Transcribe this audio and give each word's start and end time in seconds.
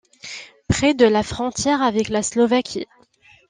Près 0.67 0.95
de 0.95 1.05
la 1.05 1.21
frontière 1.21 1.83
avec 1.83 2.09
la 2.09 2.23
Slovaquie. 2.23 2.87